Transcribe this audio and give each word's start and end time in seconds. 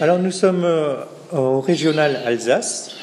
Alors 0.00 0.18
nous 0.18 0.32
sommes 0.32 0.64
euh, 0.64 0.96
au 1.30 1.60
régional 1.60 2.20
Alsace, 2.26 2.96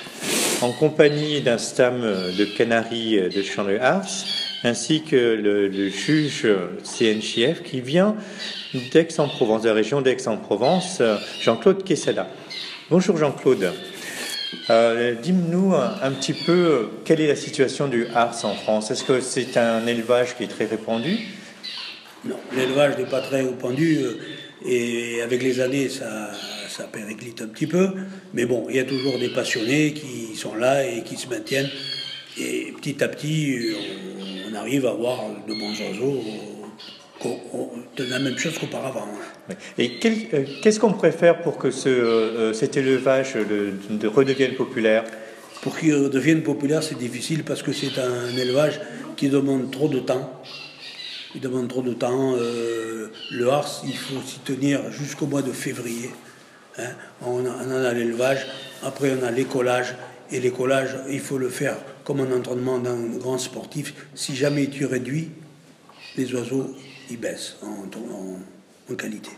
en 0.62 0.72
compagnie 0.72 1.40
d'un 1.40 1.58
stam 1.58 2.02
de 2.02 2.46
canaries 2.46 3.30
de 3.30 3.42
champ 3.42 3.64
de 3.64 3.78
Ars, 3.78 4.26
ainsi 4.66 5.04
que 5.04 5.16
le, 5.16 5.90
juge 5.90 6.48
CNCF 6.84 7.64
qui 7.64 7.80
vient 7.80 8.16
d'Aix-en-Provence, 8.74 9.62
de 9.62 9.70
la 9.70 9.74
région 9.74 10.02
d'Aix-en-Provence, 10.02 11.02
Jean-Claude 11.42 11.86
Quesada. 11.86 12.28
Bonjour 12.90 13.16
Jean-Claude. 13.16 13.72
Euh, 14.70 15.16
Dis-nous 15.22 15.74
un, 15.76 16.12
petit 16.12 16.34
peu 16.34 16.90
quelle 17.06 17.22
est 17.22 17.28
la 17.28 17.36
situation 17.38 17.88
du 17.88 18.08
Ars 18.14 18.44
en 18.44 18.54
France? 18.54 18.92
Est-ce 18.92 19.06
que 19.06 19.22
c'est 19.22 19.56
un 19.58 19.88
élevage 19.88 20.36
qui 20.36 20.44
est 20.44 20.48
très 20.48 20.66
répandu? 20.66 21.20
Non, 22.26 22.36
l'élevage 22.54 22.98
n'est 22.98 23.06
pas 23.06 23.22
très 23.22 23.44
répandu 23.44 24.00
euh, 24.02 24.18
et 24.66 25.22
avec 25.22 25.42
les 25.42 25.62
années 25.62 25.88
ça, 25.88 26.32
ça 26.80 26.88
périclite 26.88 27.42
un 27.42 27.48
petit 27.48 27.68
peu. 27.68 27.90
Mais 28.34 28.46
bon, 28.46 28.68
il 28.70 28.78
y 28.78 28.80
a 28.80 28.86
toujours 28.86 29.20
des 29.20 29.30
passionnés 29.30 29.94
qui 29.94 30.36
sont 30.36 30.56
là 30.56 30.86
et 30.86 31.04
qui 31.04 31.18
se 31.18 31.28
maintiennent. 31.28 31.70
Et 32.40 32.74
petit 32.80 33.04
à 33.04 33.10
petit, 33.10 33.76
on, 34.50 34.56
arrive 34.56 34.86
à 34.86 34.92
avoir 34.92 35.20
de 35.48 35.54
bons 35.54 35.76
oiseaux 35.82 36.24
de 37.98 38.04
la 38.06 38.20
même 38.20 38.38
chose 38.38 38.58
qu'auparavant. 38.58 39.08
Et 39.78 40.00
euh, 40.06 40.46
qu'est-ce 40.62 40.80
qu'on 40.80 40.94
préfère 40.94 41.42
pour 41.42 41.58
que 41.58 41.70
ce, 41.70 41.90
euh, 41.90 42.54
cet 42.54 42.78
élevage 42.78 43.34
de, 43.34 44.08
redevienne 44.08 44.56
populaire? 44.56 45.04
Pour 45.62 45.78
qu'il 45.78 45.94
redevienne 45.94 46.44
populaire, 46.44 46.82
c'est 46.82 46.98
difficile 46.98 47.44
parce 47.44 47.62
que 47.62 47.74
c'est 47.74 48.00
un 48.00 48.38
élevage 48.38 48.80
qui 49.18 49.28
demande 49.28 49.70
trop 49.70 49.90
de 49.90 50.00
temps. 50.00 50.42
Il 51.36 51.42
demande 51.42 51.68
trop 51.68 51.82
de 51.82 51.94
temps. 51.94 52.36
Euh, 52.38 53.12
le 53.32 53.50
Hars, 53.50 53.82
il 53.86 53.98
faut 53.98 54.22
s'y 54.26 54.40
tenir 54.40 54.90
jusqu'au 54.92 55.28
mois 55.28 55.42
de 55.42 55.52
février. 55.52 56.12
Hein. 56.80 56.92
On, 57.26 57.46
en 57.46 57.72
a 57.72 57.94
l'élevage, 57.94 58.48
après 58.84 59.12
on 59.20 59.26
a 59.26 59.32
l'écolage. 59.32 59.96
Et 60.32 60.40
l'écolage, 60.40 60.96
il 61.10 61.20
faut 61.20 61.40
le 61.40 61.50
faire 61.50 61.76
comme 62.04 62.20
un 62.22 62.32
entraînement 62.32 62.78
d'un 62.78 62.98
grand 63.18 63.40
sportif. 63.40 64.08
Si 64.14 64.36
jamais 64.36 64.68
tu 64.68 64.86
réduis, 64.86 65.30
les 66.18 66.34
oiseaux, 66.36 66.76
ils 67.10 67.20
baissent 67.20 67.58
en, 67.64 68.96
qualité. 68.96 69.30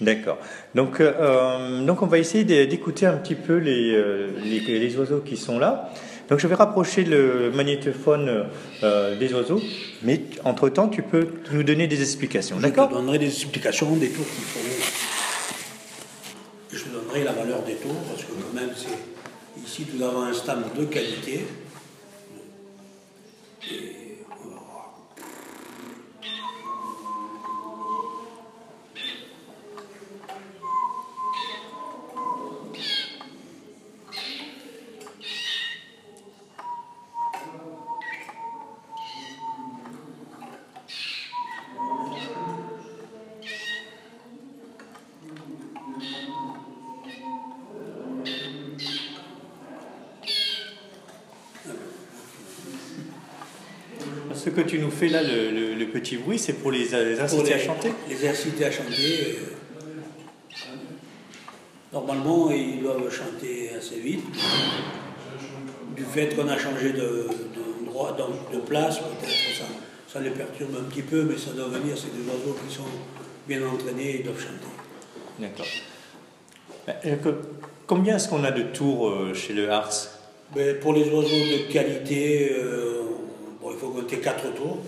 D'accord. 0.00 0.38
Donc, 0.74 1.00
euh, 1.00 1.84
donc 1.84 2.02
on 2.02 2.06
va 2.06 2.18
essayer 2.18 2.44
d'écouter 2.66 3.06
un 3.06 3.16
petit 3.16 3.34
peu 3.34 3.56
les, 3.56 3.92
euh, 3.94 4.30
les, 4.42 4.60
les, 4.60 4.96
oiseaux 4.96 5.20
qui 5.20 5.36
sont 5.36 5.58
là. 5.58 5.90
Donc 6.30 6.38
je 6.38 6.46
vais 6.46 6.54
rapprocher 6.54 7.04
le 7.04 7.50
magnétophone 7.50 8.46
euh, 8.82 9.18
des 9.18 9.34
oiseaux, 9.34 9.60
mais 10.02 10.22
entre-temps 10.44 10.88
tu 10.88 11.02
peux 11.02 11.28
nous 11.52 11.62
donner 11.62 11.86
des 11.86 12.00
explications. 12.00 12.58
D'accord 12.58 12.88
Je 12.90 12.94
te 12.94 13.00
donnerai 13.00 13.18
des 13.18 13.26
explications 13.26 13.94
des 13.96 14.08
tours 14.08 14.24
qu'il 14.24 14.44
faut 14.44 14.60
je 16.72 16.84
donnerai 16.84 17.24
la 17.24 17.32
valeur 17.32 17.62
des 17.62 17.74
tours, 17.74 18.00
parce 18.08 18.22
que 18.22 18.32
quand 18.32 18.54
même, 18.54 18.70
c'est 18.76 18.88
nous 19.94 20.04
avons 20.04 20.22
un 20.22 20.32
stand 20.32 20.64
de 20.78 20.84
qualité. 20.84 21.44
Ce 54.40 54.50
que 54.50 54.62
tu 54.62 54.78
nous 54.78 54.90
fais 54.90 55.08
là, 55.08 55.20
le, 55.22 55.84
petit 55.86 56.16
bruit, 56.16 56.38
c'est 56.38 56.54
pour 56.54 56.70
les, 56.70 56.94
inciter 56.94 57.54
à 57.54 57.58
chanter 57.58 57.92
Les 58.08 58.26
inciter 58.26 58.64
à 58.64 58.70
chanter. 58.70 59.36
Euh, 59.36 60.74
normalement, 61.92 62.50
ils 62.50 62.80
doivent 62.80 63.10
chanter 63.12 63.70
assez 63.76 64.00
vite. 64.00 64.24
Du 65.94 66.04
fait 66.04 66.34
qu'on 66.34 66.48
a 66.48 66.56
changé 66.56 66.92
de, 66.92 67.26
droit, 67.84 68.16
de 68.52 68.58
place, 68.60 68.98
peut-être 68.98 69.58
ça, 69.58 69.64
ça 70.10 70.20
les 70.20 70.30
perturbe 70.30 70.74
un 70.80 70.84
petit 70.84 71.02
peu, 71.02 71.24
mais 71.24 71.36
ça 71.36 71.50
doit 71.50 71.68
venir, 71.68 71.96
c'est 71.96 72.14
des 72.16 72.26
oiseaux 72.26 72.56
qui 72.66 72.74
sont 72.74 72.82
bien 73.46 73.60
entraînés 73.66 74.20
et 74.20 74.22
doivent 74.22 74.40
chanter. 74.40 74.72
D'accord. 75.38 75.66
Euh, 76.88 77.16
combien 77.86 78.16
est-ce 78.16 78.28
qu'on 78.28 78.44
a 78.44 78.52
de 78.52 78.62
tours 78.62 79.10
euh, 79.10 79.34
chez 79.34 79.52
le 79.52 79.70
Hars 79.70 79.92
ben, 80.54 80.78
Pour 80.78 80.94
les 80.94 81.04
oiseaux 81.10 81.28
de 81.28 81.70
qualité, 81.70 82.52
compter 84.10 84.22
quatre 84.22 84.54
tours. 84.54 84.78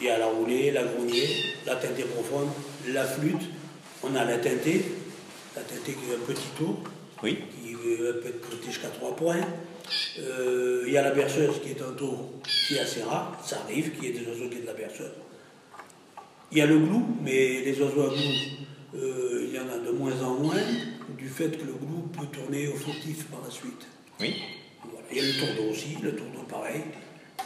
Il 0.00 0.06
y 0.06 0.10
a 0.10 0.18
la 0.18 0.26
roulée, 0.26 0.70
la 0.70 0.84
grenier, 0.84 1.28
la 1.66 1.76
teintée 1.76 2.04
profonde, 2.04 2.48
la 2.88 3.04
flûte. 3.04 3.42
On 4.02 4.14
a 4.16 4.24
la 4.24 4.38
teintée, 4.38 4.84
la 5.54 5.62
teintée 5.62 5.92
qui 5.92 6.10
est 6.10 6.14
un 6.14 6.26
petit 6.26 6.48
tour, 6.56 6.82
oui. 7.22 7.38
qui 7.62 7.74
peut 7.74 8.22
être 8.26 8.40
compté 8.40 8.66
jusqu'à 8.66 8.88
trois 8.88 9.14
points. 9.14 9.36
Euh, 10.18 10.84
il 10.86 10.92
y 10.92 10.96
a 10.96 11.02
la 11.02 11.10
berceuse 11.10 11.60
qui 11.62 11.70
est 11.70 11.82
un 11.82 11.92
tour 11.92 12.30
qui 12.66 12.76
est 12.76 12.80
assez 12.80 13.02
rare, 13.02 13.38
ça 13.44 13.60
arrive 13.64 13.92
qu'il 13.92 14.04
y 14.04 14.08
ait 14.08 14.12
des 14.12 14.26
oiseaux 14.26 14.48
qui 14.48 14.58
aient 14.58 14.62
de 14.62 14.66
la 14.66 14.72
berceuse. 14.72 15.12
Il 16.50 16.58
y 16.58 16.60
a 16.60 16.66
le 16.66 16.78
glou, 16.78 17.04
mais 17.22 17.60
les 17.60 17.80
oiseaux 17.80 18.02
à 18.02 18.08
glou, 18.08 18.96
euh, 18.96 19.46
il 19.46 19.54
y 19.54 19.58
en 19.58 19.68
a 19.68 19.78
de 19.78 19.90
moins 19.90 20.20
en 20.22 20.34
moins, 20.34 20.62
du 21.16 21.28
fait 21.28 21.50
que 21.50 21.64
le 21.64 21.74
glou 21.74 22.08
peut 22.18 22.26
tourner 22.26 22.68
au 22.68 22.74
fautif 22.74 23.26
par 23.26 23.40
la 23.44 23.50
suite. 23.50 23.86
Oui. 24.20 24.34
Il 25.10 25.18
y 25.18 25.20
a 25.20 25.24
le 25.24 25.32
tour 25.32 25.48
d'eau 25.56 25.70
aussi, 25.70 25.96
le 26.02 26.16
tour 26.16 26.26
d'eau 26.34 26.42
pareil 26.48 26.82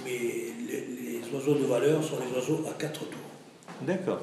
mais 0.05 0.21
les, 0.69 1.23
oiseaux 1.33 1.55
de 1.55 1.65
valeur 1.65 2.03
sont 2.03 2.19
les 2.19 2.35
oiseaux 2.37 2.65
à 2.69 2.73
quatre 2.75 3.01
tours. 3.01 3.19
D'accord. 3.83 4.21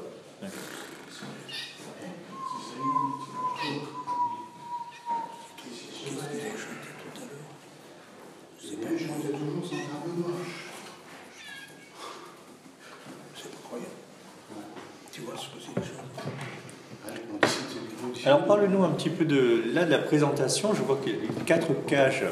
Alors 18.26 18.46
parle-nous 18.46 18.84
un 18.84 18.92
petit 18.92 19.10
peu 19.10 19.26
de 19.26 19.64
là 19.74 19.84
de 19.84 19.92
la 19.92 20.00
présentation. 20.00 20.74
Je 20.74 20.82
vois 20.82 20.98
qu'il 21.04 21.16
y 21.16 21.42
a 21.42 21.44
quatre 21.46 21.74
cages 21.86 22.24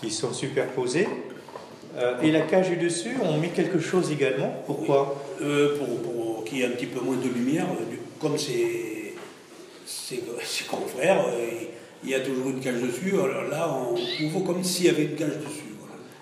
qui 0.00 0.10
sont 0.10 0.32
superposées. 0.32 1.08
Euh, 1.96 2.20
et 2.22 2.30
la 2.30 2.42
cage 2.42 2.68
du 2.70 2.76
dessus, 2.76 3.16
on 3.22 3.38
met 3.38 3.48
quelque 3.48 3.80
chose 3.80 4.12
également. 4.12 4.62
Pourquoi? 4.66 5.22
Euh, 5.40 5.76
Pour, 5.78 6.44
qu'il 6.44 6.58
y 6.58 6.62
ait 6.62 6.66
un 6.66 6.70
petit 6.70 6.86
peu 6.86 7.00
moins 7.00 7.16
de 7.16 7.28
lumière. 7.28 7.64
Euh, 7.64 7.96
comme 8.20 8.36
c'est 8.36 9.14
ses 9.86 10.64
confrères, 10.64 11.24
il 12.04 12.10
y 12.10 12.14
a 12.14 12.20
toujours 12.20 12.50
une 12.50 12.60
cage 12.60 12.80
dessus. 12.80 13.14
Alors 13.14 13.44
là, 13.50 13.68
on 13.70 14.24
ouvre 14.24 14.40
comme 14.40 14.62
s'il 14.62 14.86
y 14.86 14.88
avait 14.88 15.04
une 15.04 15.16
cage 15.16 15.38
dessus. 15.38 15.64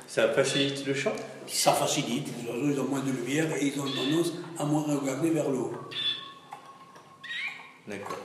Ça 0.06 0.28
facilite 0.28 0.86
le 0.86 0.94
chant 0.94 1.12
Ça 1.46 1.72
facilite. 1.72 2.28
Les 2.42 2.48
oiseaux, 2.48 2.70
ils 2.70 2.80
ont 2.80 2.84
moins 2.84 3.00
de 3.00 3.10
lumière 3.10 3.46
et 3.60 3.66
ils 3.66 3.80
ont 3.80 3.84
tendance 3.84 4.32
à 4.58 4.64
moins 4.64 4.82
regarder 4.82 5.30
vers 5.30 5.50
le 5.50 5.58
haut. 5.58 5.72
D'accord. 7.86 8.18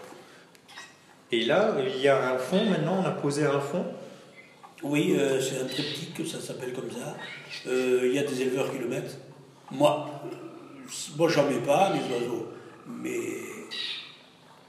Et 1.31 1.45
là, 1.45 1.75
il 1.95 2.01
y 2.01 2.07
a 2.07 2.33
un 2.33 2.37
fond 2.37 2.65
maintenant, 2.65 3.01
on 3.03 3.05
a 3.05 3.11
posé 3.11 3.45
un 3.45 3.59
fond? 3.59 3.85
Oui, 4.83 5.15
euh, 5.17 5.39
c'est 5.39 5.59
un 5.59 5.65
triptyque, 5.65 6.27
ça 6.27 6.39
s'appelle 6.39 6.73
comme 6.73 6.89
ça. 6.89 7.15
Euh, 7.67 8.01
il 8.05 8.13
y 8.13 8.19
a 8.19 8.23
des 8.23 8.41
éleveurs 8.41 8.71
qui 8.71 8.79
le 8.79 8.87
mettent. 8.87 9.17
Moi, 9.69 10.09
moi 11.17 11.29
j'en 11.29 11.47
mets 11.47 11.59
pas, 11.59 11.93
les 11.93 12.13
oiseaux. 12.13 12.47
Mais 12.87 13.17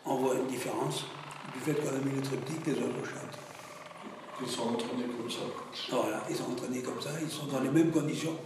on 0.04 0.16
voit 0.16 0.34
une 0.34 0.46
différence 0.46 1.06
du 1.54 1.60
fait 1.60 1.74
qu'on 1.74 1.88
a 1.88 1.98
mis 1.98 2.14
le 2.14 2.22
triptyque, 2.22 2.66
les 2.66 2.74
oiseaux 2.74 3.04
chantent. 3.04 3.38
Ils 4.42 4.50
sont 4.50 4.62
entraînés 4.62 5.04
comme 5.16 5.30
ça. 5.30 5.40
Voilà, 5.90 6.22
ils 6.28 6.36
sont 6.36 6.50
entraînés 6.52 6.82
comme 6.82 7.00
ça, 7.00 7.10
ils 7.20 7.30
sont 7.30 7.46
dans 7.46 7.60
les 7.60 7.70
mêmes 7.70 7.90
conditions 7.90 8.36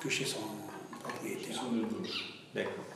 que 0.00 0.08
chez 0.08 0.24
son 0.24 0.40
propriétaire. 1.02 1.46
Ils 1.50 1.54
sont 1.54 1.62
D'accord. 2.54 2.91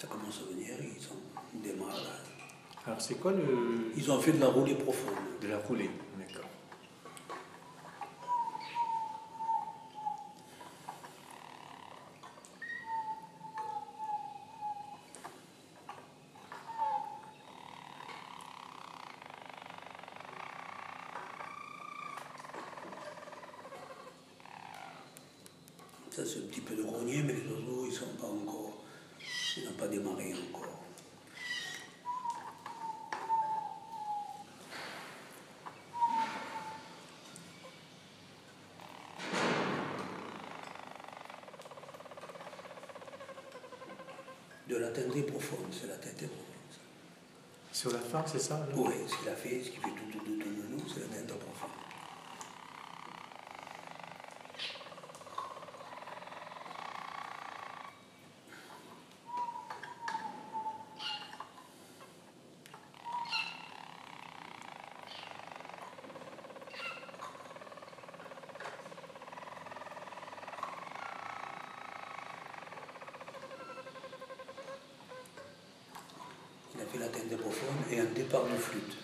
Ça 0.00 0.06
commence 0.06 0.40
à 0.40 0.50
venir, 0.50 0.74
ils 0.80 1.02
sont 1.02 1.14
des 1.52 1.74
malades. 1.74 1.96
Alors 2.86 3.00
c'est 3.00 3.16
quoi 3.16 3.32
le... 3.32 3.92
Ils 3.96 4.10
ont 4.10 4.18
fait 4.18 4.32
de 4.32 4.40
la 4.40 4.48
roulée 4.48 4.74
profonde. 4.74 5.14
De 5.42 5.48
la 5.48 5.58
roulée, 5.58 5.90
d'accord. 6.18 6.46
laisse 26.16 26.36
un 26.36 26.48
petit 26.48 26.60
peu 26.60 26.74
de 26.74 26.82
grognier, 26.82 27.22
mais 27.22 27.32
les 27.32 27.46
oiseaux, 27.50 27.86
ils 27.86 27.92
sont 27.92 28.04
pas 28.20 28.26
encore. 28.26 28.84
Ils 29.56 29.64
n'ont 29.64 29.72
pas 29.72 29.88
démarré 29.88 30.32
encore. 30.32 30.68
De 44.68 44.76
la 44.76 44.88
tête 44.90 45.26
profonde, 45.26 45.58
c'est 45.72 45.88
la 45.88 45.94
tête 45.96 46.16
profonde. 46.16 46.36
Sur 47.72 47.92
la 47.92 47.98
fin, 47.98 48.24
c'est 48.26 48.38
ça 48.38 48.68
Oui, 48.76 48.92
ce 49.08 49.16
qu'il 49.16 49.28
a 49.28 49.34
fait, 49.34 49.64
ce 49.64 49.70
qui 49.70 49.78
fait 49.78 49.88
tout, 49.88 50.12
tout, 50.12 50.18
tout, 50.20 50.38
tout, 50.38 50.88
c'est 50.94 51.00
la 51.00 51.06
tête 51.06 51.26
profonde. 51.26 51.79
La 76.98 77.08
tête 77.08 77.34
profonde 77.38 77.76
et 77.90 77.98
un 77.98 78.04
départ 78.04 78.44
de 78.44 78.56
flûte. 78.56 78.96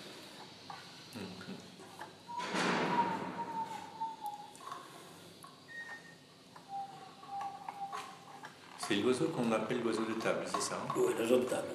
C'est 8.79 8.97
l'oiseau 8.97 9.29
qu'on 9.29 9.51
appelle 9.51 9.83
l'oiseau 9.83 10.05
de 10.05 10.13
table, 10.15 10.45
c'est 10.47 10.61
ça 10.61 10.75
hein? 10.75 10.93
Oui, 10.97 11.15
les 11.19 11.33
autres 11.33 11.49
tables. 11.49 11.69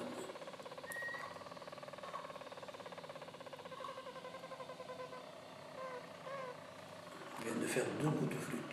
Il 7.40 7.46
vient 7.46 7.60
de 7.60 7.66
faire 7.66 7.84
deux 8.00 8.10
coups 8.10 8.30
de 8.30 8.40
flûte. 8.40 8.71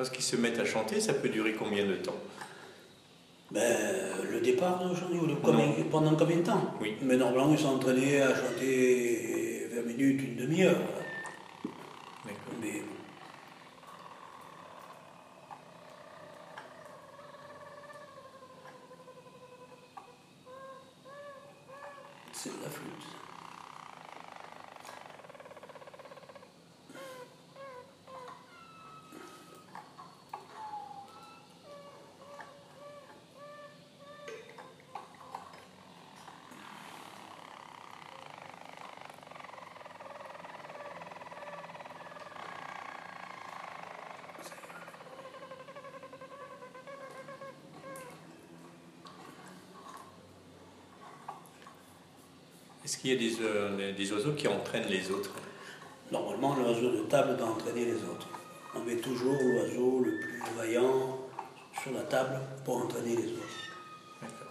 Lorsqu'ils 0.00 0.24
se 0.24 0.36
mettent 0.36 0.58
à 0.58 0.64
chanter, 0.64 0.98
ça 0.98 1.12
peut 1.12 1.28
durer 1.28 1.52
combien 1.52 1.84
de 1.84 1.94
temps? 1.96 2.16
Ben, 3.50 3.60
le 4.32 4.40
départ 4.40 4.82
combien- 5.42 5.74
pendant 5.90 6.16
combien 6.16 6.38
de 6.38 6.42
temps? 6.42 6.74
Oui. 6.80 6.94
Mais 7.02 7.18
normalement, 7.18 7.52
ils 7.52 7.58
sont 7.58 7.74
entraînés 7.74 8.22
à 8.22 8.34
chanter 8.34 9.68
20 9.70 9.82
minutes, 9.82 10.22
une 10.22 10.36
demi-heure. 10.36 10.80
D'accord. 12.24 12.54
Mais 12.62 12.82
c'est 22.32 22.56
de 22.58 22.62
la 22.62 22.70
flûte. 22.70 23.20
Est-ce 52.90 52.98
qu'il 52.98 53.12
y 53.12 53.14
a 53.14 53.18
des, 53.18 53.40
euh, 53.40 53.92
des 53.96 54.12
oiseaux 54.12 54.32
qui 54.32 54.48
entraînent 54.48 54.88
les 54.88 55.12
autres? 55.12 55.30
Normalement, 56.10 56.56
l'oiseau 56.56 56.90
de 56.90 57.02
table 57.02 57.36
doit 57.36 57.50
entraîner 57.50 57.84
les 57.84 57.94
autres. 57.94 58.26
On 58.74 58.80
met 58.80 58.96
toujours 58.96 59.38
l'oiseau 59.40 60.00
le 60.00 60.18
plus 60.18 60.42
vaillant 60.58 61.20
sur 61.80 61.92
la 61.92 62.02
table 62.02 62.40
pour 62.64 62.78
entraîner 62.78 63.14
les 63.14 63.28
autres. 63.28 63.46
D'accord. 64.20 64.48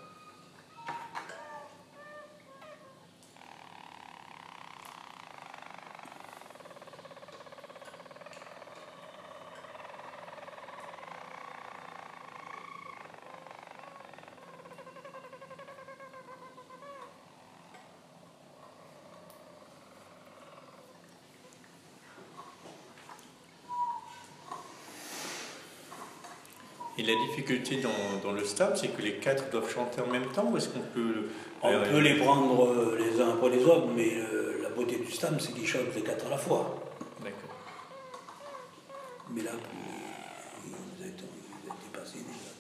Et 27.00 27.04
la 27.04 27.16
difficulté 27.16 27.78
dans, 27.78 27.90
dans 28.22 28.34
le 28.34 28.44
stable, 28.44 28.76
c'est 28.76 28.90
que 28.90 29.02
les 29.02 29.14
quatre 29.16 29.50
doivent 29.52 29.72
chanter 29.72 30.02
en 30.02 30.08
même 30.08 30.26
temps 30.34 30.50
ou 30.52 30.58
est-ce 30.58 30.68
qu'on 30.68 30.82
peut... 30.82 31.30
On 31.62 31.72
euh, 31.72 31.90
peut 31.90 32.00
les 32.00 32.16
prendre 32.16 32.66
euh, 32.66 32.98
les 33.00 33.22
uns 33.22 33.30
après 33.30 33.52
les 33.52 33.64
autres, 33.64 33.88
mais 33.96 34.18
euh, 34.18 34.62
la 34.62 34.70
beauté 34.70 34.98
du 34.98 35.10
stam, 35.10 35.40
c'est 35.40 35.54
qu'ils 35.54 35.66
chantent 35.66 35.96
les 35.96 36.02
quatre 36.02 36.28
à 36.28 36.32
la 36.32 36.38
fois. 36.38 36.78
D'accord. 37.24 37.56
Mais 39.32 39.44
là, 39.44 39.52
vous 40.66 41.06
êtes, 41.06 41.22
vous 41.22 41.70
êtes 41.70 41.80
dépassé 41.84 42.18
déjà. 42.18 42.52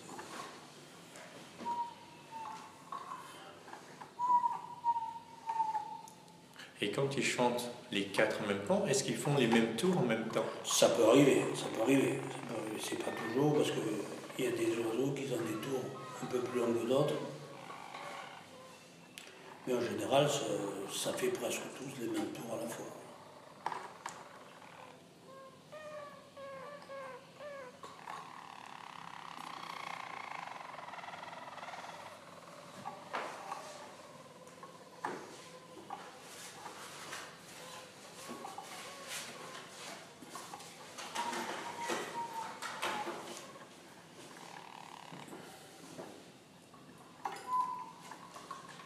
Et 6.82 6.92
quand 6.92 7.18
ils 7.18 7.26
chantent 7.26 7.70
les 7.92 8.06
quatre 8.06 8.38
en 8.42 8.48
même 8.48 8.64
temps, 8.66 8.86
est-ce 8.88 9.04
qu'ils 9.04 9.18
font 9.18 9.36
les 9.38 9.48
mêmes 9.48 9.76
tours 9.76 9.98
en 9.98 10.04
même 10.04 10.30
temps? 10.30 10.46
Ça 10.64 10.88
peut 10.88 11.04
arriver, 11.10 11.44
ça 11.54 11.66
peut 11.76 11.82
arriver. 11.82 12.22
Ça 12.32 12.38
peut 12.48 12.54
arriver. 12.54 12.80
C'est 12.82 13.04
pas 13.04 13.12
toujours 13.12 13.56
parce 13.56 13.72
qu'il 14.40 14.50
y 14.50 14.54
a 14.54 14.56
des 14.56 14.72
oiseaux 14.78 15.12
qui 15.12 15.24
ont 15.34 15.46
des 15.46 15.60
tours 15.60 15.84
un 16.24 16.26
peu 16.28 16.40
plus 16.40 16.62
longs 16.62 16.74
que 16.74 16.88
d'autres. 16.88 17.16
Mais 19.68 19.74
en 19.74 19.82
général, 19.82 20.30
ça, 20.30 20.46
ça 20.94 21.12
fait 21.12 21.28
presque 21.28 21.64
tous 21.78 22.02
les 22.02 22.08
mêmes 22.08 22.28
tours 22.28 22.54
à 22.54 22.64
la 22.64 22.70
fois. 22.70 22.86
Euh, 23.66 23.80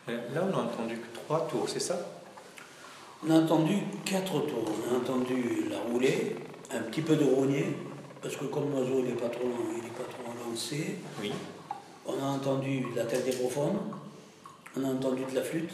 Là, 0.07 0.43
on 0.51 0.57
a 0.57 0.61
entendu 0.63 0.97
que 0.97 1.15
trois 1.15 1.47
tours, 1.47 1.69
c'est 1.69 1.79
ça? 1.79 1.97
On 3.25 3.31
a 3.31 3.35
entendu 3.39 3.75
quatre 4.03 4.33
tours. 4.45 4.65
On 4.89 4.93
a 4.95 4.97
entendu 4.97 5.65
la 5.69 5.79
roulée, 5.79 6.35
un 6.71 6.81
petit 6.81 7.01
peu 7.01 7.15
de 7.15 7.23
rogner, 7.23 7.77
parce 8.21 8.35
que 8.35 8.45
comme 8.45 8.69
l'oiseau 8.71 8.99
il 8.99 9.05
n'est 9.05 9.19
pas 9.21 9.29
trop 9.29 9.47
il 9.71 9.85
est 9.85 9.91
pas 9.91 10.03
trop 10.03 10.49
lancé, 10.49 10.97
Oui. 11.21 11.31
on 12.05 12.21
a 12.21 12.25
entendu 12.25 12.85
la 12.95 13.05
tête 13.05 13.23
des 13.25 13.31
profonde, 13.31 13.77
on 14.75 14.83
a 14.83 14.87
entendu 14.87 15.23
de 15.29 15.35
la 15.35 15.41
flûte 15.43 15.71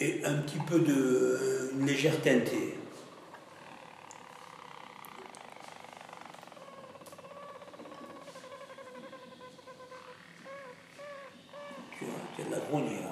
et 0.00 0.20
un 0.24 0.34
petit 0.38 0.58
peu 0.66 0.80
de 0.80 0.92
euh, 0.92 1.70
une 1.78 1.86
légère 1.86 2.20
teintée. 2.20 2.74
Tu 11.98 12.04
vois, 12.04 12.14
c'est 12.36 12.46
de 12.46 12.50
la 12.50 12.58
grognée. 12.58 13.00
là. 13.02 13.10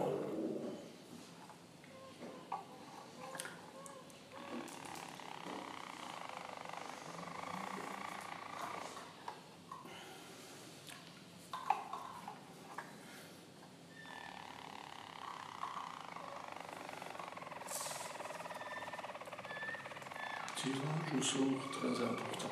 Tirage 20.63 21.19
au 21.19 21.23
sort 21.23 21.71
très 21.73 21.89
important. 21.89 22.51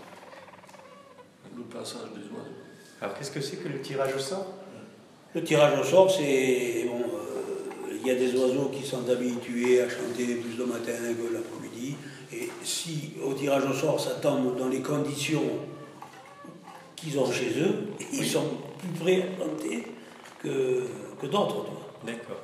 Le 1.56 1.62
passage 1.62 2.10
des 2.14 2.26
oiseaux. 2.34 2.56
Alors 3.00 3.16
qu'est-ce 3.16 3.30
que 3.30 3.40
c'est 3.40 3.56
que 3.58 3.68
le 3.68 3.80
tirage 3.80 4.16
au 4.16 4.18
sort? 4.18 4.46
Le 5.34 5.44
tirage 5.44 5.78
au 5.78 5.84
sort, 5.84 6.10
c'est. 6.10 6.86
Bon, 6.88 7.00
euh, 7.00 7.98
il 8.02 8.06
y 8.06 8.10
a 8.10 8.16
des 8.16 8.34
oiseaux 8.34 8.68
qui 8.70 8.84
sont 8.84 9.08
habitués 9.08 9.80
à 9.80 9.88
chanter 9.88 10.34
plus 10.34 10.56
le 10.58 10.66
matin 10.66 10.92
que 10.92 11.32
l'après-midi. 11.32 11.96
Et 12.32 12.48
si 12.64 13.12
au 13.24 13.34
tirage 13.34 13.64
au 13.64 13.74
sort, 13.74 14.00
ça 14.00 14.14
tombe 14.14 14.58
dans 14.58 14.68
les 14.68 14.80
conditions 14.80 15.44
qu'ils 16.96 17.18
ont 17.18 17.30
chez 17.30 17.60
eux, 17.60 17.88
ils 18.12 18.26
sont 18.26 18.56
plus 18.78 18.88
prêts 19.00 19.22
à 19.22 19.38
chanter 19.38 19.86
que, 20.42 20.84
que 21.20 21.26
d'autres. 21.26 21.64
tu 21.64 21.70
vois. 21.70 22.12
D'accord. 22.12 22.40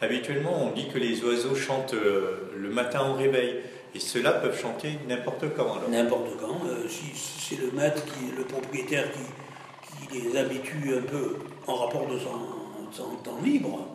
Habituellement, 0.00 0.66
on 0.66 0.72
dit 0.72 0.88
que 0.88 0.98
les 0.98 1.24
oiseaux 1.24 1.54
chantent 1.54 1.94
euh, 1.94 2.52
le 2.56 2.68
matin 2.68 3.10
au 3.10 3.14
réveil. 3.14 3.62
Et 3.96 3.98
ceux-là 3.98 4.32
peuvent 4.32 4.60
chanter 4.60 4.98
n'importe 5.08 5.54
quand 5.56 5.72
alors. 5.72 5.88
N'importe 5.88 6.36
quand. 6.38 6.66
euh, 6.68 6.86
si, 6.86 7.06
c'est 7.14 7.58
le 7.58 7.70
maître, 7.70 8.04
qui, 8.04 8.36
le 8.36 8.44
propriétaire 8.44 9.08
qui, 9.10 10.20
les 10.20 10.36
habitue 10.36 10.94
un 10.98 11.00
peu 11.00 11.36
en 11.66 11.76
rapport 11.76 12.06
de 12.06 12.18
son, 12.18 13.02
temps 13.24 13.38
libre, 13.42 13.88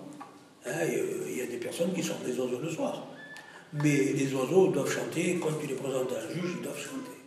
hein, 0.66 0.72
euh, 0.72 1.28
il 1.30 1.38
y 1.38 1.42
a 1.42 1.46
des 1.46 1.58
personnes 1.58 1.94
qui 1.94 2.02
sortent 2.02 2.26
des 2.26 2.40
oiseaux 2.40 2.60
le 2.60 2.70
soir. 2.70 3.06
Mais 3.74 4.14
les 4.14 4.34
oiseaux 4.34 4.70
doivent 4.70 4.92
chanter, 4.92 5.40
quand 5.40 5.54
tu 5.62 5.68
les 5.68 5.76
présentes 5.76 6.12
à 6.14 6.26
un 6.26 6.34
juge, 6.34 6.56
ils 6.58 6.64
doivent 6.64 6.80
chanter. 6.80 7.21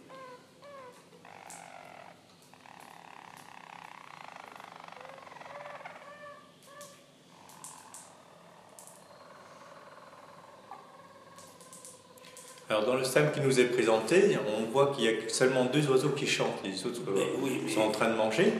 Alors 12.75 12.87
dans 12.87 12.97
le 12.97 13.05
stam 13.05 13.31
qui 13.33 13.41
nous 13.41 13.61
est 13.61 13.67
présenté, 13.67 14.37
on 14.59 14.69
voit 14.73 14.91
qu'il 14.93 15.05
y 15.05 15.09
a 15.09 15.13
seulement 15.29 15.67
deux 15.67 15.89
oiseaux 15.89 16.09
qui 16.09 16.27
chantent, 16.27 16.59
les 16.65 16.85
autres 16.85 17.03
euh, 17.07 17.13
Mais 17.15 17.27
oui, 17.41 17.61
mais- 17.65 17.71
sont 17.71 17.83
en 17.83 17.93
train 17.93 18.09
de 18.11 18.17
manger. 18.17 18.53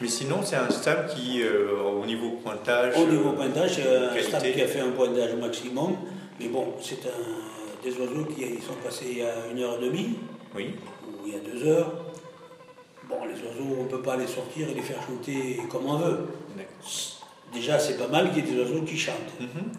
Mais 0.00 0.08
sinon, 0.08 0.40
c'est 0.42 0.56
un 0.56 0.68
stam 0.68 1.06
qui, 1.06 1.40
euh, 1.44 1.80
au 1.80 2.04
niveau 2.04 2.30
pointage, 2.42 2.96
Au 2.96 3.06
niveau 3.06 3.28
euh, 3.28 3.32
pointage, 3.34 3.76
c'est 3.76 3.82
un 3.82 4.08
qualité. 4.08 4.22
stade 4.28 4.52
qui 4.52 4.62
a 4.62 4.66
fait 4.66 4.80
un 4.80 4.90
pointage 4.90 5.34
maximum. 5.36 5.92
Mais 6.40 6.48
bon, 6.48 6.74
c'est 6.82 7.06
un, 7.06 7.84
des 7.84 7.96
oiseaux 8.00 8.24
qui 8.24 8.42
ils 8.42 8.60
sont 8.62 8.74
passés 8.82 9.06
il 9.12 9.18
y 9.18 9.22
a 9.22 9.32
une 9.52 9.60
heure 9.62 9.78
et 9.80 9.84
demie, 9.86 10.18
oui, 10.56 10.74
ou 11.06 11.28
il 11.28 11.34
y 11.34 11.36
a 11.36 11.38
deux 11.38 11.64
heures. 11.68 11.92
Bon, 13.08 13.18
les 13.26 13.34
oiseaux, 13.34 13.76
on 13.78 13.84
ne 13.84 13.88
peut 13.88 14.02
pas 14.02 14.16
les 14.16 14.26
sortir 14.26 14.70
et 14.70 14.74
les 14.74 14.82
faire 14.82 14.98
chanter 15.06 15.60
comme 15.70 15.86
on 15.86 15.98
veut. 15.98 16.18
Déjà, 17.54 17.78
c'est 17.78 17.96
pas 17.96 18.08
mal 18.08 18.32
qu'il 18.32 18.44
y 18.44 18.48
ait 18.48 18.54
des 18.54 18.60
oiseaux 18.60 18.82
qui 18.82 18.98
chantent. 18.98 19.38
Mhm. 19.38 19.70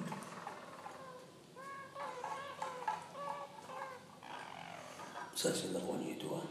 Ça, 5.44 5.50
c'est 5.54 5.74
la 5.74 5.80
toi. 5.80 6.42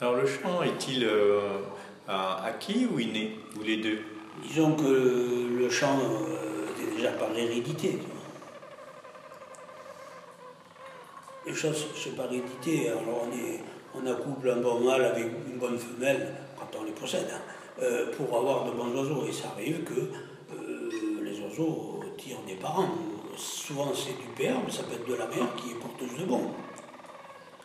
Alors 0.00 0.14
le 0.14 0.24
chant 0.24 0.62
est-il 0.62 1.02
euh, 1.02 1.58
acquis 2.06 2.86
ou 2.86 3.00
inné 3.00 3.40
Ou 3.58 3.64
les 3.64 3.78
deux? 3.78 3.98
Disons 4.44 4.76
que 4.76 5.48
le 5.58 5.68
chant 5.68 5.98
euh, 5.98 6.80
est 6.80 6.94
déjà 6.94 7.10
par 7.10 7.36
hérédité. 7.36 7.98
Tu 11.44 11.50
vois. 11.52 11.70
Le 11.70 11.74
chant, 11.74 11.78
c'est 11.96 12.16
par 12.16 12.26
hérédité. 12.26 12.88
Alors, 12.88 13.26
on, 13.26 13.32
est, 13.32 13.60
on 13.94 14.06
accouple 14.10 14.50
un 14.50 14.56
bon 14.60 14.80
mâle 14.80 15.04
avec 15.04 15.24
une 15.50 15.58
bonne 15.58 15.78
femelle, 15.78 16.34
quand 16.58 16.78
on 16.80 16.84
les 16.84 16.92
possède, 16.92 17.26
hein, 17.32 17.40
euh, 17.82 18.06
pour 18.16 18.36
avoir 18.36 18.64
de 18.64 18.70
bons 18.72 18.94
oiseaux. 18.96 19.26
Et 19.28 19.32
ça 19.32 19.48
arrive 19.54 19.84
que 19.84 19.92
euh, 20.54 20.90
les 21.22 21.40
oiseaux 21.40 22.00
tirent 22.16 22.42
des 22.46 22.54
parents. 22.54 22.88
Souvent, 23.36 23.92
c'est 23.94 24.16
du 24.20 24.28
père, 24.36 24.56
mais 24.64 24.70
ça 24.70 24.82
peut 24.82 24.94
être 24.94 25.08
de 25.08 25.14
la 25.14 25.26
mère 25.26 25.54
qui 25.56 25.70
est 25.70 25.74
porteuse 25.74 26.18
de 26.18 26.24
bon. 26.26 26.50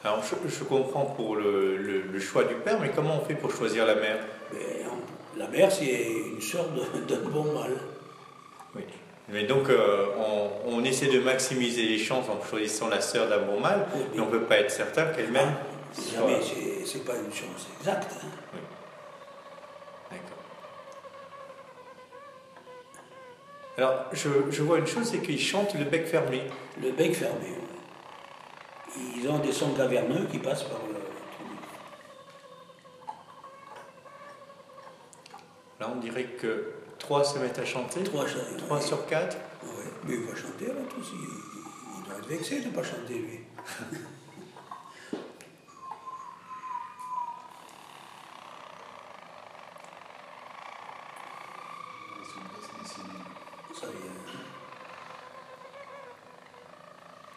Alors 0.04 0.22
je, 0.24 0.36
je 0.50 0.64
comprends 0.64 1.06
pour 1.06 1.36
le, 1.36 1.76
le- 1.76 2.02
le 2.04 2.20
choix 2.20 2.44
du 2.46 2.54
père, 2.56 2.80
mais 2.80 2.92
comment 2.96 3.20
on 3.22 3.26
fait 3.26 3.34
pour 3.34 3.52
choisir 3.52 3.86
la 3.86 3.96
mère? 3.96 4.20
Mais 4.54 4.86
on- 4.86 5.38
la 5.40 5.48
mère, 5.48 5.70
c'est 5.72 6.08
une 6.34 6.40
sœur 6.40 6.66
de- 6.70 7.02
d'un 7.14 7.28
bon 7.30 7.44
mâle. 7.54 7.76
Oui. 9.38 9.42
Mais 9.42 9.48
donc 9.48 9.70
euh, 9.70 10.08
on, 10.18 10.50
on 10.78 10.84
essaie 10.84 11.08
de 11.08 11.20
maximiser 11.20 11.84
les 11.84 11.98
chances 12.00 12.26
en 12.30 12.44
choisissant 12.44 12.88
la 12.90 13.02
sœur 13.02 13.28
d'un 13.30 13.40
bon 13.40 13.60
mâle, 13.60 13.86
Oui, 13.94 14.02
mais 14.16 14.20
on 14.22 14.26
ne 14.26 14.32
peut 14.32 14.42
pas 14.44 14.58
être 14.60 14.72
certain 14.72 15.06
qu'elle-même 15.14 15.54
Ah, 15.56 16.02
Jamais, 16.14 16.40
c'est- 16.42 17.06
pas 17.06 17.14
une 17.16 17.32
science 17.32 17.68
exacte. 17.80 18.12
hein. 18.24 18.28
D'accord. 20.12 20.38
Alors, 23.78 24.06
je, 24.14 24.30
je 24.50 24.64
vois 24.64 24.80
une 24.80 24.88
chose, 24.88 25.08
c'est 25.12 25.20
qu'ils 25.22 25.40
chantent 25.40 25.76
le 25.76 25.86
bec 25.86 26.08
fermé. 26.08 26.42
Le 26.82 26.92
bec 26.92 27.14
fermé. 27.16 27.46
ouais. 27.46 28.98
Ils 29.22 29.28
ont 29.30 29.38
des 29.40 29.52
sons 29.52 29.72
caverneux 29.74 30.26
qui 30.32 30.40
passent 30.40 30.64
par 30.64 30.80
le. 30.90 30.96
Là, 35.80 35.92
on 35.96 36.00
dirait 36.00 36.24
que 36.24 36.72
trois 37.08 37.24
se 37.24 37.40
mettent 37.40 37.58
à 37.58 37.64
chanter. 37.64 38.04
Trois 38.04 38.82
sur 38.82 39.06
quatre. 39.06 39.38
Ouais. 39.64 39.70
Mais 40.04 40.16
il 40.16 40.24
va 40.26 40.36
chanter 40.36 40.66
l'autre 40.66 40.98
aussi. 41.00 41.14
Il, 41.16 42.04
doit 42.04 42.18
être 42.20 42.28
vexé 42.28 42.60
de 42.60 42.66
ne 42.66 42.72
pas 42.74 42.84
chanter 42.84 43.14
lui. 43.14 43.40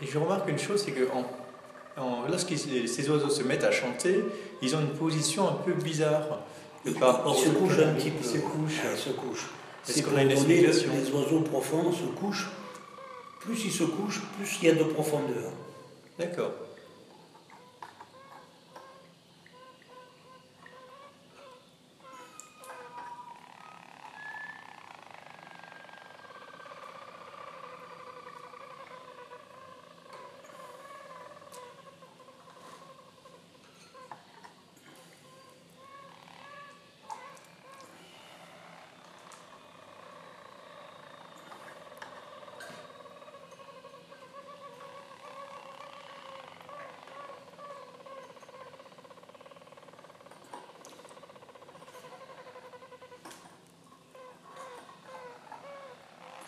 Et 0.03 0.07
je 0.07 0.19
remarque 0.19 0.49
une 0.49 0.59
chose, 0.59 0.83
c'est 0.83 0.93
que 0.93 1.09
en, 1.13 2.03
en- 2.03 2.23
lorsque 2.29 2.57
ces 2.57 3.11
oiseaux 3.11 3.29
se 3.29 3.43
mettent 3.45 3.65
à 3.65 3.71
chanter, 3.71 4.25
ils 4.63 4.75
ont 4.75 4.81
une 4.81 4.95
position 4.95 5.49
un 5.49 5.53
peu 5.53 5.75
bizarre. 5.75 6.41
Se 6.85 6.91
au 6.91 7.53
couche 7.53 7.77
canari. 7.77 7.91
un 7.91 7.95
petit 7.95 8.11
peu. 8.11 8.25
Il 8.25 8.97
se 8.97 9.11
couche. 9.11 9.51
C'est 9.83 10.03
qu'on 10.03 10.11
pour 10.11 10.19
a 10.19 10.23
une 10.23 10.29
donner 10.29 10.61
les 10.61 11.11
oiseaux 11.11 11.41
profonds 11.41 11.93
se 11.93 12.05
couchent. 12.21 12.51
Plus 13.41 13.65
ils 13.65 13.73
se 13.73 13.85
couchent, 13.85 14.23
plus 14.37 14.59
il 14.63 14.69
y 14.69 14.71
a 14.71 14.75
de 14.75 14.85
profondeur. 14.85 15.53
D'accord. 16.19 16.53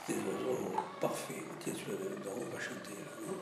C'est 0.07 0.15
des 0.15 0.21
oiseaux 1.31 1.43
parfaits. 1.43 1.45
Tiens, 1.61 1.73
celui-là, 1.75 2.11
le 2.11 2.25
daron 2.25 2.45
va 2.51 2.59
chanter 2.59 2.91
là, 2.91 3.27
non 3.27 3.39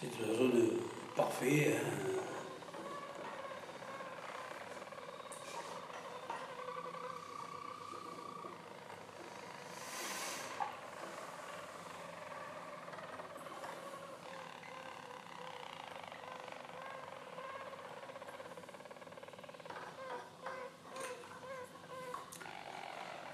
C'est 0.00 0.06
un 0.24 0.28
oiseau 0.30 0.48
de 0.48 0.74
parfait. 1.16 1.74
hein. 1.74 2.18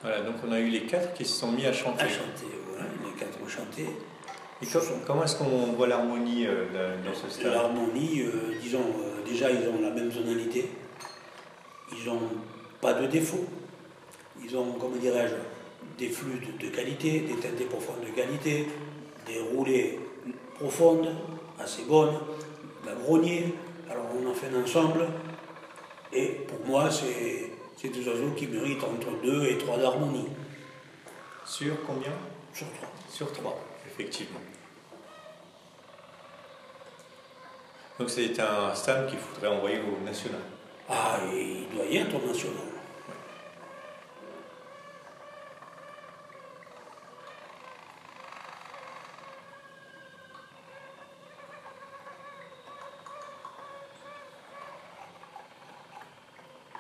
Voilà, 0.01 0.21
donc 0.21 0.37
on 0.47 0.53
a 0.53 0.61
eu 0.61 0.69
les 0.69 0.87
quatre 0.87 1.13
qui 1.15 1.25
se 1.25 1.33
sont 1.41 1.53
mis 1.53 1.67
à 1.67 1.73
chanter. 1.73 2.05
à 2.05 2.09
chanter. 2.09 2.47
Voilà, 2.69 2.85
les 3.05 3.19
quatre 3.19 3.39
ont 3.43 3.49
chanté. 3.49 3.87
Et 4.65 5.07
comment 5.07 5.25
est-ce 5.25 5.37
qu'on 5.37 5.73
voit 5.77 5.87
l'harmonie 5.87 6.47
euh, 6.47 6.97
dans- 7.05 7.15
ce 7.15 7.29
stade? 7.29 7.53
L'harmonie, 7.53 8.23
euh, 8.23 8.31
disons, 8.63 8.81
euh, 8.81 9.23
déjà 9.29 9.51
ils 9.51 9.69
ont 9.69 9.81
la 9.83 9.91
même 9.91 10.11
tonalité, 10.11 10.71
ils 11.93 12.07
n'ont 12.09 12.21
pas 12.81 12.95
de 12.95 13.07
défaut, 13.07 13.45
ils 14.43 14.57
ont, 14.57 14.73
comment 14.81 14.97
dirais-je, 14.97 15.35
des 15.99 16.09
flûtes 16.09 16.59
de 16.59 16.69
qualité, 16.69 17.21
des 17.21 17.35
teintes 17.35 17.69
profondes 17.69 18.01
de 18.07 18.11
qualité, 18.15 18.67
des 19.27 19.39
roulées 19.41 20.01
profondes, 20.55 21.09
assez 21.61 21.83
bonnes, 21.85 22.15
la 22.87 22.95
grognier, 22.95 23.55
alors 23.91 24.07
on 24.19 24.31
en 24.31 24.35
fait 24.35 24.47
un 24.55 24.63
ensemble, 24.63 25.07
et 26.13 26.27
pour 26.49 26.67
moi 26.67 26.91
c'est 26.91 27.51
c'est 27.77 27.89
des 27.89 28.07
oiseaux 28.09 28.31
qui 28.37 28.47
méritent 28.47 28.83
entre 28.85 29.11
deux 29.23 29.45
et 29.45 29.59
trois 29.59 29.77
d'harmonie, 29.77 30.29
Sur 31.45 31.75
combien? 31.87 32.13
Sur 32.55 32.67
trois. 32.73 32.89
Sur 33.11 33.33
trois, 33.33 33.59
effectivement. 33.87 34.41
Donc 37.99 38.11
c'est 38.11 38.39
un 38.41 38.75
stam 38.75 39.07
qu'il 39.07 39.19
faudrait 39.19 39.49
envoyer 39.49 39.79
au 39.81 40.05
national. 40.05 40.41
Ah, 40.89 41.19
il 41.33 41.69
doit 41.75 41.87
y 41.87 41.97
être 41.99 42.15
au 42.15 42.27
national. 42.27 42.57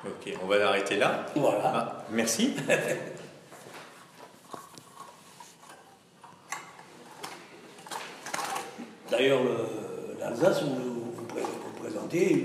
Ok, 0.04 0.32
on 0.42 0.46
va 0.46 0.58
l'arrêter 0.58 0.96
là. 0.96 1.26
Voilà. 1.34 1.60
Ah, 1.74 2.04
merci. 2.10 2.54
D'ailleurs, 9.10 9.42
le- 9.42 10.16
l'Alsace, 10.18 10.62
vous, 12.14 12.43